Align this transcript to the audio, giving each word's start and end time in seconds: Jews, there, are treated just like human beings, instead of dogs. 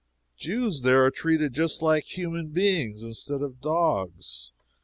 Jews, 0.35 0.81
there, 0.81 1.05
are 1.05 1.11
treated 1.11 1.53
just 1.53 1.83
like 1.83 2.05
human 2.05 2.47
beings, 2.47 3.03
instead 3.03 3.43
of 3.43 3.61
dogs. 3.61 4.51